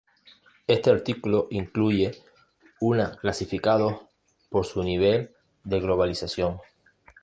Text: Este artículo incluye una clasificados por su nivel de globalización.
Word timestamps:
Este 0.65 0.89
artículo 0.89 1.47
incluye 1.51 2.23
una 2.79 3.15
clasificados 3.17 4.01
por 4.49 4.65
su 4.65 4.81
nivel 4.81 5.29
de 5.63 5.79
globalización. 5.79 6.59